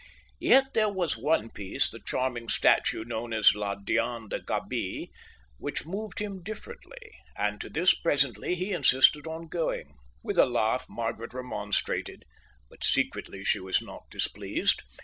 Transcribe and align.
Yet 0.39 0.73
there 0.73 0.89
was 0.89 1.15
one 1.15 1.51
piece, 1.51 1.87
the 1.87 1.99
charming 1.99 2.49
statue 2.49 3.05
known 3.05 3.33
as 3.33 3.53
La 3.53 3.75
Diane 3.75 4.29
de 4.29 4.39
Gabies, 4.41 5.09
which 5.59 5.85
moved 5.85 6.17
him 6.17 6.41
differently, 6.41 7.11
and 7.37 7.61
to 7.61 7.69
this 7.69 7.93
presently 7.93 8.55
he 8.55 8.73
insisted 8.73 9.27
on 9.27 9.47
going. 9.47 9.93
With 10.23 10.39
a 10.39 10.47
laugh 10.47 10.87
Margaret 10.89 11.35
remonstrated, 11.35 12.25
but 12.67 12.83
secretly 12.83 13.43
she 13.43 13.59
was 13.59 13.79
not 13.79 14.09
displeased. 14.09 14.81